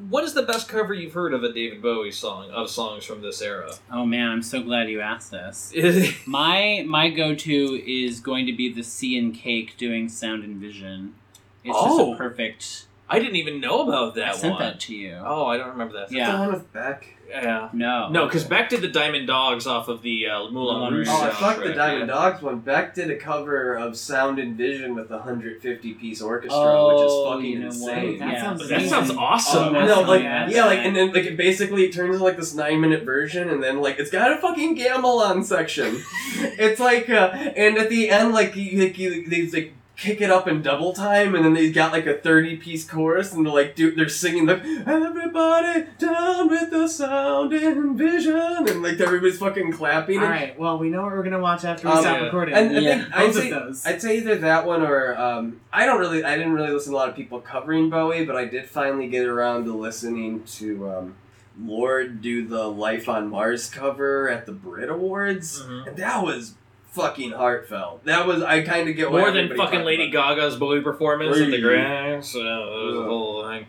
[0.09, 3.21] what is the best cover you've heard of a David Bowie song of songs from
[3.21, 3.73] this era?
[3.91, 5.73] Oh man, I'm so glad you asked this.
[6.27, 10.57] My my go to is going to be the Sea and Cake doing Sound and
[10.57, 11.15] Vision.
[11.63, 11.85] It's Oh.
[11.87, 12.15] just a oh.
[12.15, 12.85] perfect.
[13.19, 14.61] Didn't even know about that I sent one.
[14.61, 15.19] that to you.
[15.23, 16.11] Oh, I don't remember that.
[16.11, 16.31] Yeah.
[16.31, 17.07] the one with Beck.
[17.29, 17.69] Yeah.
[17.71, 18.09] No.
[18.09, 21.07] No, because Beck did the Diamond Dogs off of the uh, Moulin Moulin Rouge.
[21.07, 21.17] Rouge.
[21.17, 22.13] Oh, I fucked the Diamond yeah.
[22.13, 22.59] Dogs one.
[22.59, 27.07] Beck did a cover of Sound and Vision with a 150 piece orchestra, Oh, which
[27.07, 28.19] is fucking you know insane.
[28.19, 28.41] That Yeah.
[28.43, 29.75] sounds That sounds awesome.
[29.75, 32.37] Oh, no, like yeah, yeah, like and then like it basically it turns into like
[32.37, 36.03] this nine minute version, and then like it's got a fucking gamelan section.
[36.37, 40.31] it's like uh, and at the end like you, like you, they like kick it
[40.31, 43.53] up in double time, and then they got like a thirty piece chorus, and they're
[43.53, 49.37] like dude, they're singing like everybody down with the sound and vision, and like everybody's
[49.37, 50.19] fucking clapping.
[50.19, 50.57] All right.
[50.59, 52.25] Well, we know what we're gonna watch after we Um, stop yeah.
[52.25, 52.55] recording.
[52.55, 53.01] And I Yeah.
[53.03, 53.85] think I'd Both say, of those.
[53.85, 56.97] I'd say either that one or um, I don't really I didn't really listen to
[56.97, 60.89] a lot of people covering Bowie, but I did finally get around to listening to
[60.89, 61.15] um,
[61.61, 65.87] Lorde do the Life on Mars cover at the Brit Awards, Mhm.
[65.87, 66.55] and that was
[66.91, 68.03] fucking heartfelt.
[68.05, 71.35] That was I kind of get why More than fucking Lady about Gaga's Bowie performance
[71.37, 71.61] in the Really?
[71.61, 72.35] grass.
[72.35, 72.45] Uh, that
[72.85, 73.65] was the whole thing.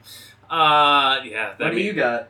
[0.50, 1.54] Uh, yeah.
[1.58, 2.28] That What do you got?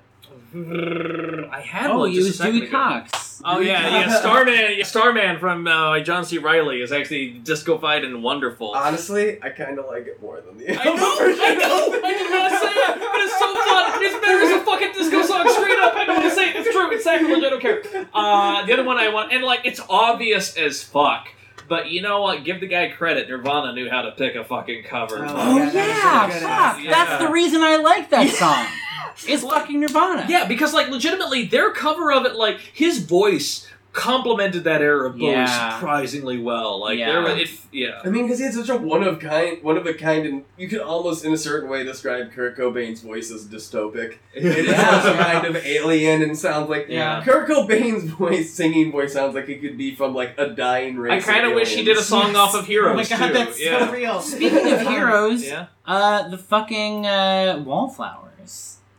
[0.55, 2.77] I had Oh, one you just a was Dewey ago.
[2.79, 3.41] Cox.
[3.45, 4.11] Oh yeah, yeah.
[4.21, 6.39] Starman, yeah, Starman from uh, John C.
[6.39, 8.73] Reilly is actually disco-fied and wonderful.
[8.73, 12.01] Honestly, I kind of like it more than the I know, I know.
[12.05, 14.03] I didn't want to say it, but it's so fun.
[14.05, 15.95] It's better as a fucking disco song, straight up.
[15.97, 16.57] I don't want to say it.
[16.57, 16.91] It's true.
[16.93, 17.43] It's sacrilege.
[17.45, 17.83] I don't care.
[18.73, 21.29] The other one I want, and like, it's obvious as fuck.
[21.69, 22.43] But you know what?
[22.43, 23.29] Give the guy credit.
[23.29, 25.27] Nirvana knew how to pick a fucking cover.
[25.27, 26.85] Oh, Oh Yeah, that was yeah, really fuck.
[26.85, 26.91] Yeah.
[26.91, 28.67] That's the reason I like that song.
[29.31, 30.27] It's fucking Nirvana.
[30.27, 35.19] Yeah, because like legitimately, their cover of it, like his voice complemented that era of
[35.19, 35.75] Bowie Yeah.
[35.79, 36.81] surprisingly well.
[36.81, 37.13] Like Yeah.
[37.13, 38.01] there, it, yeah.
[38.05, 40.45] I mean, because he had such a one of kind, one of a kind, and
[40.57, 44.15] you could almost, in a certain way, describe Kurt Cobain's voice as dystopic.
[44.35, 44.91] It is Yeah.
[44.95, 47.23] also kind of alien and sounds like Yeah.
[47.23, 51.29] Kurt Cobain's voice, singing voice, sounds like it could be from like a dying race.
[51.29, 52.37] I kind of wish he did a song Yes.
[52.37, 53.35] off of Heroes Oh my god, too.
[53.35, 53.87] that's yeah.
[53.87, 54.21] so real.
[54.21, 55.67] Speaking of heroes, Yeah.
[55.87, 58.32] uh, the fucking uh, Wallflowers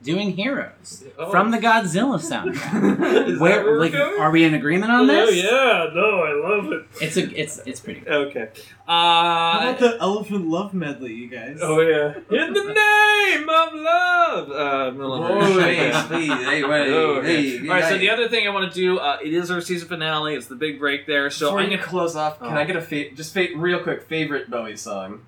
[0.03, 1.31] doing heroes Oh.
[1.31, 3.27] from the Godzilla soundtrack.
[3.29, 4.19] Is Where, where we're like, going?
[4.19, 5.29] are we in agreement on this?
[5.29, 6.85] Oh yeah, no, I love it.
[7.01, 8.01] It's a, it's, it's pretty.
[8.01, 8.11] Good.
[8.27, 8.49] Okay.
[8.85, 11.59] How Uh, about the Elephant Love medley, you guys?
[11.61, 12.15] oh yeah.
[12.29, 14.51] In the name of love.
[14.51, 17.67] Uh, Moulin Oh, hey, please, hey, wait, Oh, hey, okay.
[17.69, 17.85] All right.
[17.89, 20.35] So the other thing I want to do, uh, it is our season finale.
[20.35, 21.29] It's the big break there.
[21.29, 22.59] So Before I'm gonna close off, can Oh.
[22.59, 25.21] I get a fa- just fa- real quick favorite Bowie song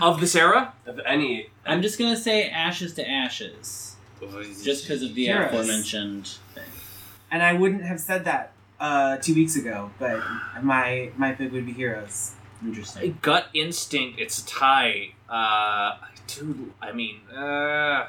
[0.00, 0.72] of this era.
[0.86, 1.50] of any?
[1.64, 3.96] I'm just gonna say ashes to ashes,
[4.64, 5.46] just because of the Heroes.
[5.52, 6.64] aforementioned thing.
[7.30, 10.22] And I wouldn't have said that uh, two weeks ago, but
[10.62, 12.32] my my pick would be Heroes.
[12.64, 13.18] Interesting.
[13.20, 14.18] gut instinct.
[14.18, 15.12] It's a tie.
[15.28, 18.06] Uh, dude, I mean, uh,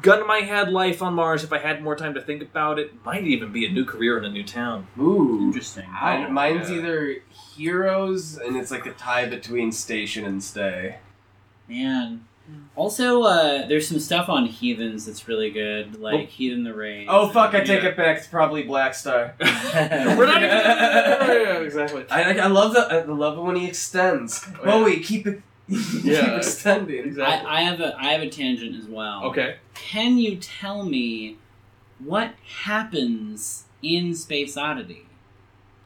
[0.00, 1.42] gun to my head, life on Mars.
[1.42, 4.16] If I had more time to think about it, might even be a new career
[4.16, 4.86] in a new town.
[4.98, 5.88] Ooh, Interesting.
[5.92, 6.76] I, mine's yeah.
[6.76, 7.16] either
[7.56, 10.96] Heroes, and it's like a tie between Station and Stay.
[11.70, 12.24] Man.
[12.74, 16.26] Also, uh, there's some stuff on Heathens that's really good, like Oh.
[16.26, 17.06] Heathen the Rain.
[17.08, 17.54] Oh fuck!
[17.54, 17.90] I take Yeah.
[17.90, 18.18] it back.
[18.18, 19.34] It's probably Black Star.
[19.40, 21.62] We're not even.
[21.64, 22.04] exactly.
[22.10, 24.48] I, I, I love the I love it when he extends.
[24.64, 24.84] Oh, yeah.
[24.84, 25.42] wait, keep it.
[26.02, 26.22] Yeah.
[26.24, 27.04] keep extending.
[27.04, 27.48] Exactly.
[27.48, 29.24] I, I have a I have a tangent as well.
[29.26, 29.56] Okay.
[29.74, 31.36] Can you tell me
[32.00, 32.32] what
[32.64, 35.06] happens in Space Oddity?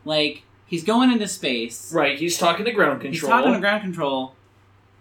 [0.07, 1.92] Like he's going into space.
[1.92, 2.18] Right.
[2.18, 3.12] He's talking to ground control.
[3.12, 4.35] He's talking to ground control.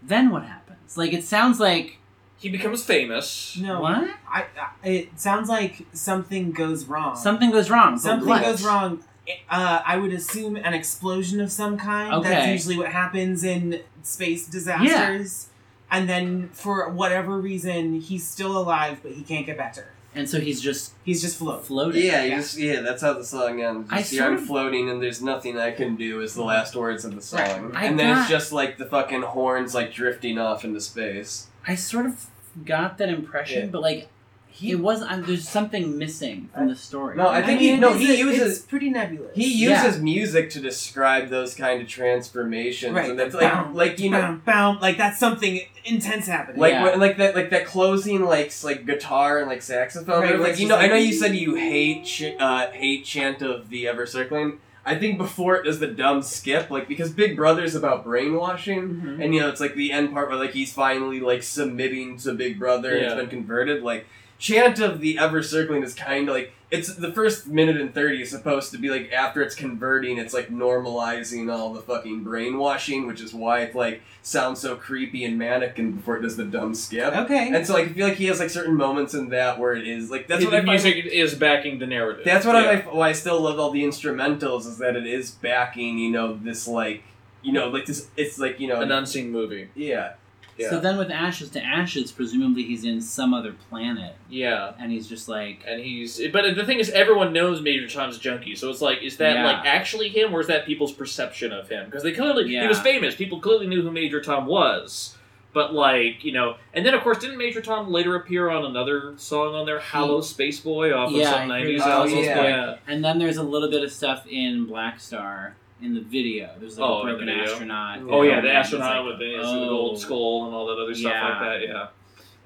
[0.02, 0.60] Then what happens?
[0.96, 1.98] Like it sounds like
[2.38, 3.58] he becomes famous.
[3.58, 4.10] No, what?
[4.30, 4.46] I,
[4.84, 7.15] I it sounds like something goes wrong.
[7.15, 7.98] Something goes wrong.
[7.98, 8.43] something what?
[8.43, 9.04] goes wrong.
[9.50, 12.24] Uh, I would assume an explosion of some kind.
[12.24, 15.48] That's usually what happens in space disasters.
[15.89, 19.88] And then, for whatever reason, he's still alive, but he can't get back to Earth.
[20.15, 21.63] And so he's just He's just floating.
[21.65, 22.04] floating.
[22.06, 22.82] Yeah, you just yeah.
[22.82, 23.89] That's how the song ends.
[23.91, 26.21] You I see, sort I'm of- floating, and there's nothing I can do.
[26.21, 26.49] Is the mm-hmm.
[26.49, 27.71] last words of the song, Right.
[27.76, 31.47] I and then got- it's just like the fucking horns like drifting off into space.
[31.67, 32.26] I sort of
[32.63, 33.69] got that impression, Yeah.
[33.71, 34.10] but like
[34.54, 35.02] he it was.
[35.02, 37.18] Um, there's something missing from the story.
[37.18, 39.36] No, I think he- mean, no, he uses- it's pretty nebulous.
[39.36, 39.84] he Yeah.
[39.84, 43.10] uses music to describe those kind of transformations, Right.
[43.10, 44.39] and that's like Bow, like you know.
[44.46, 46.62] Bow, bow, like that's something intense happening.
[46.62, 46.84] Like Yeah.
[46.84, 50.68] when, like that like that closing like like guitar and like saxophone Right, like you
[50.68, 54.06] know just I know you said you hate ch- uh, hate chant of the ever
[54.06, 58.82] circling I think before it does the dumb skip like because Big Brother's about brainwashing
[59.18, 59.24] Mhm.
[59.24, 62.34] and you know it's like the end part where like he's finally like submitting to
[62.34, 63.08] Big Brother and Yeah.
[63.12, 64.06] it's been converted like
[64.44, 68.24] chant of the ever circling is kind of like it's the first minute and 30
[68.24, 73.08] is supposed to be like after it's converting it's like normalizing all the fucking brainwashing
[73.08, 76.44] which is why it like sounds so creepy and manic and before it does the
[76.44, 77.56] dumb skip okay.
[77.56, 79.88] and so like I feel like he has like certain moments in that where it
[79.88, 82.26] is like that's the what I find music is backing the narrative.
[82.26, 82.84] that's what yeah.
[82.86, 86.36] I why I still love all the instrumentals is that it is backing you know
[86.36, 87.04] this like
[87.44, 89.70] you know like this it's like you know an unseen movie.
[89.74, 90.16] yeah
[90.58, 90.70] Yeah.
[90.70, 94.74] So then with Ashes to Ashes, presumably he's in some other planet, yeah.
[94.80, 98.56] and he's just like, And he's, but the thing is, everyone knows Major Tom's junkie.
[98.56, 99.46] So it's like, is that Yeah.
[99.46, 101.86] like actually him, or is that people's perception of him?
[101.86, 103.16] Because they clearly, he was famous.
[103.16, 105.18] People clearly knew who Major Tom was.
[105.54, 109.13] But like, you know, and then of course, didn't Major Tom later appear on another
[109.18, 111.88] song on there, "Hallo Spaceboy" off Yeah, of some '90s that.
[111.88, 112.13] album?
[112.18, 112.42] Oh, yeah.
[112.44, 112.76] yeah.
[112.88, 115.52] and then there's a little bit of stuff in Blackstar
[115.84, 116.50] in the video.
[116.60, 117.43] There's like Oh, a broken video?
[117.43, 118.00] astronaut.
[118.10, 119.69] Oh yeah, the astronaut like, with the, the oh.
[119.69, 121.62] gold skull and all that other stuff like that.
[121.67, 121.88] Yeah,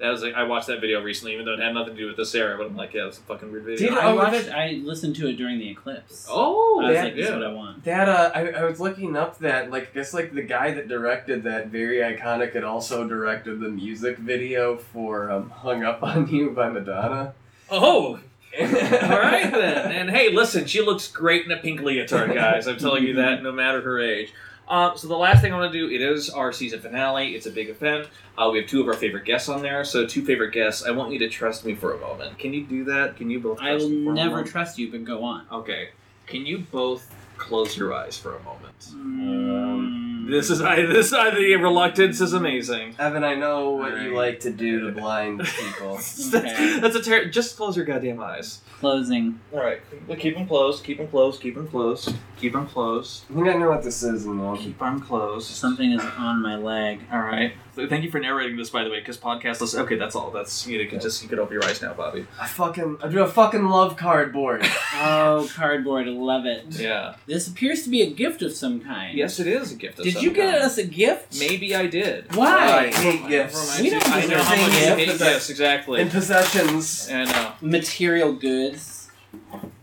[0.00, 2.06] that was like I watched that video recently, even though it had nothing to do
[2.06, 2.56] with this era.
[2.58, 3.90] But I'm like, yeah, it's a fucking weird video.
[3.90, 4.48] Dude, I Oh, watched.
[4.50, 6.26] I listened to it during the eclipse.
[6.28, 7.36] oh, I was that- like, this is yeah.
[7.36, 7.84] what I want.
[7.84, 10.88] That uh, I, I was looking up that like I guess like the guy that
[10.88, 16.28] directed that very iconic had also directed the music video for um, "Hung Up on
[16.28, 17.34] You" by Madonna.
[17.70, 18.18] Oh,
[18.60, 19.92] all right then.
[19.92, 22.66] And hey, listen, she looks great in a pink leotard, guys.
[22.66, 24.32] I'm telling you that, no matter her age.
[24.68, 27.34] Um, so the last thing I want to do, it is our season finale.
[27.34, 28.08] It's a big event.
[28.36, 29.84] Uh, we have two of our favorite guests on there.
[29.84, 30.84] So two favorite guests.
[30.84, 32.38] I want you to trust me for a moment.
[32.38, 33.16] Can you do that?
[33.16, 33.60] Can you both?
[33.60, 35.46] I will me for a never trust you, but go on.
[35.50, 35.90] Okay.
[36.26, 38.78] Can you both close your eyes for a moment?
[38.90, 40.07] Mm.
[40.28, 40.82] This is I.
[40.84, 42.94] This I, the reluctance is amazing.
[42.98, 45.94] Evan, I know what you like to do to blind people.
[45.96, 46.78] that's, Okay.
[46.80, 48.60] that's a ter- Just close your goddamn eyes.
[48.78, 49.40] closing.
[49.52, 49.80] All right.
[50.18, 50.84] Keep them closed.
[50.84, 51.40] Keep them closed.
[51.40, 52.14] Keep them closed.
[52.36, 53.24] Keep them closed.
[53.30, 55.46] I think I know what this is, and Keep them closed.
[55.48, 57.00] Something is on my leg.
[57.10, 57.54] All right.
[57.78, 59.82] So thank you for narrating this, by the way, because podcast listen.
[59.82, 60.32] Okay, that's all.
[60.32, 62.26] That's you know, you can just you can open your eyes now, Bobby.
[62.40, 64.66] I fucking I do a fucking love cardboard.
[65.00, 66.08] Oh, cardboard!
[66.08, 66.64] I love it.
[66.70, 67.14] Yeah.
[67.26, 69.16] This appears to be a gift of some kind.
[69.16, 70.00] Yes, it is a gift.
[70.00, 70.64] Of Did some you get kind.
[70.64, 71.38] us a gift?
[71.38, 72.34] Maybe I did.
[72.34, 72.86] Why?
[72.86, 73.80] I hate gifts.
[73.80, 75.50] We don't I know how much you hate gifts.
[75.50, 76.00] Exactly.
[76.00, 77.08] And possessions.
[77.08, 77.52] I know.
[77.60, 79.08] Material goods.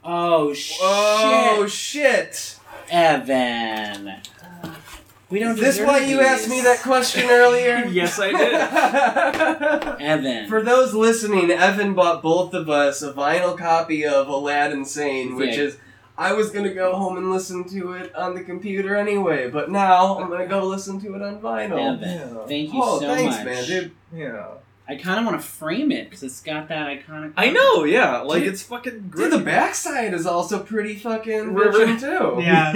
[0.03, 2.59] Oh shit, Oh shit!
[2.89, 4.15] Evan.
[5.29, 5.53] We don't.
[5.53, 6.25] Is this deserve why you these.
[6.27, 7.85] asked me that question earlier?
[7.89, 8.53] Yes, I did.
[10.01, 10.47] Evan.
[10.49, 15.57] For those listening, Evan bought both of us a vinyl copy of Aladdin Sane, which
[15.57, 15.63] Yeah.
[15.63, 15.77] is
[16.17, 20.17] I was gonna go home and listen to it on the computer anyway, but now
[20.19, 21.97] I'm gonna go listen to it on vinyl.
[22.01, 22.47] Evan.
[22.47, 23.45] Thank you Oh, so thanks, much.
[23.45, 23.91] man, dude.
[24.15, 24.45] Yeah.
[24.87, 27.33] I kind of want to frame it because it's got that iconic.
[27.37, 27.85] I know.
[27.85, 28.19] Yeah.
[28.19, 32.37] Like Dude- it's fucking Dude, the backside is also pretty fucking Right, too.
[32.41, 32.73] Yeah.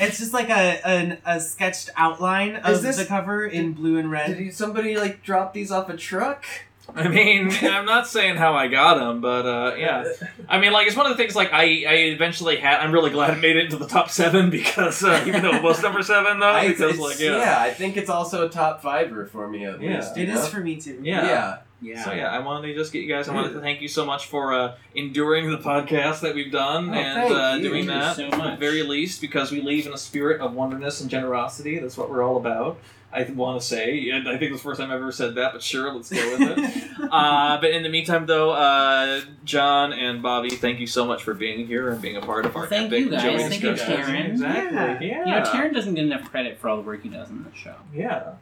[0.00, 3.98] It's just like a an, a sketched outline of Is this- the cover in blue
[3.98, 4.28] and red.
[4.36, 6.44] Did you, somebody like drop these off a truck?
[6.94, 10.04] I mean, I'm not saying how I got them, but uh, yeah.
[10.48, 11.34] I mean, like it's one of the things.
[11.34, 12.80] Like I, I eventually had.
[12.80, 15.62] I'm really glad it made it into the top seven because uh, even though it
[15.62, 17.56] was number seven though, I, because it's- like yeah.
[17.58, 19.96] I think it's also a top fiver for me at Yeah.
[19.96, 20.16] least.
[20.16, 20.40] you It know?
[20.42, 21.00] is for me too.
[21.02, 21.26] Yeah.
[21.26, 21.58] yeah.
[21.84, 22.02] Yeah.
[22.04, 23.28] So yeah, I wanted to just get you guys.
[23.28, 26.88] I wanted to thank you so much for uh, enduring the podcast that we've done
[26.88, 27.68] Oh, and thank uh, you.
[27.68, 28.18] doing Thank that.
[28.18, 28.46] you so much.
[28.48, 31.78] At the very least, because we leave in a spirit of wonderness and generosity.
[31.78, 32.78] That's what we're all about.
[33.12, 35.52] I want to say, and I think it's the first time I've ever said that.
[35.52, 36.90] But sure, let's go with it.
[37.12, 41.32] uh, but in the meantime, though, uh, Jon and Bobby, thank you so much for
[41.32, 43.22] being here and being a part of our Thank epic you, guys.
[43.22, 44.08] Joey Thank you, discussions.
[44.08, 44.30] Taran.
[44.30, 45.08] Exactly.
[45.10, 45.18] Yeah.
[45.26, 47.54] You know, Taran doesn't get enough credit for all the work he does in the
[47.54, 47.76] show.
[47.94, 48.32] Yeah.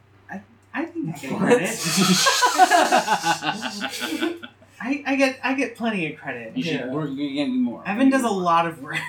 [0.73, 1.41] I think I get What?
[1.41, 1.69] credit.
[4.85, 6.57] I, I get I get plenty of credit.
[6.57, 6.91] You should Yeah.
[6.91, 7.09] work.
[7.11, 7.87] You get more.
[7.87, 8.95] Evan does a lot of work.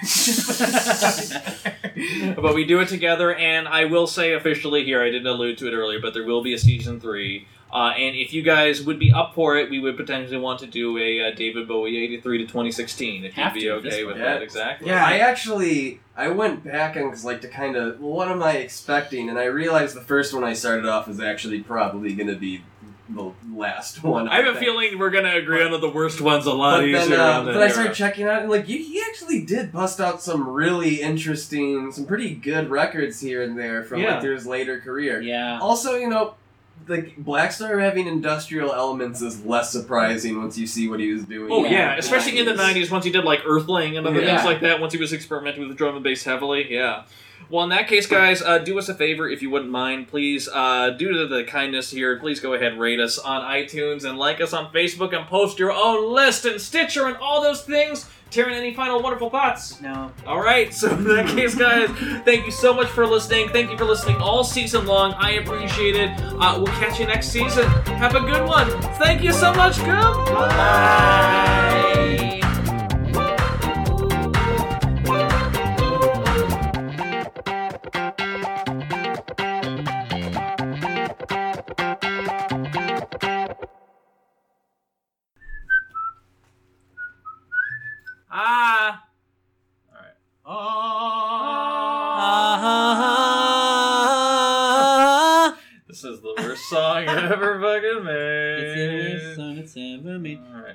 [2.36, 5.66] but we do it together, and I will say officially here, I didn't allude to
[5.66, 7.48] it earlier, but there will be a season three.
[7.74, 10.66] Uh, and if you guys would be up for it, we would potentially want to
[10.66, 14.16] do a uh, David Bowie 83 to 2016, if Have you'd be to, okay with
[14.16, 14.24] Yeah.
[14.34, 14.88] that, exactly.
[14.88, 15.04] Yeah.
[15.04, 19.28] I actually I went back and was like to kind of what am I expecting,
[19.28, 22.62] and I realized the first one I started off was actually probably going to be
[23.08, 24.28] the last one.
[24.28, 26.84] I have a feeling we're going to agree on the worst ones a lot But
[26.84, 27.72] easier then, uh, on that then I era.
[27.72, 32.06] started checking out, and like he, he actually did bust out some really interesting, some
[32.06, 34.12] pretty good records here and there from Yeah.
[34.12, 35.20] like through his later career.
[35.20, 35.58] Yeah.
[35.60, 36.34] Also, you know,
[36.86, 41.50] like Blackstar having industrial elements is less surprising once you see what he was doing.
[41.50, 41.96] Oh yeah, Yeah.
[41.96, 44.36] especially in the '90s once he did like Earthling and other Yeah.
[44.36, 44.80] things like that.
[44.80, 47.02] Once he was experimenting with drum and bass heavily, yeah.
[47.50, 50.48] Well, in that case, guys, uh, do us a favor if you wouldn't mind, please.
[50.52, 54.40] Uh, due to the kindness here, please go ahead rate us on iTunes and like
[54.40, 58.08] us on Facebook and post your own list and Stitcher and all those things.
[58.30, 59.80] Taran, any final wonderful thoughts?
[59.80, 60.10] No.
[60.26, 61.88] All right, so in that case, guys,
[62.24, 63.48] thank you so much for listening.
[63.50, 65.14] Thank you for listening all season long.
[65.14, 66.10] I appreciate it.
[66.20, 67.64] Uh, we'll catch you next season.
[67.86, 68.68] Have a good one.
[68.98, 69.76] Thank you so much.
[69.78, 70.24] Goodbye.
[70.26, 72.00] Bye.
[97.32, 98.58] Ever fucking made.
[98.60, 100.40] It's the worst song that's ever made.
[100.54, 100.72] All right.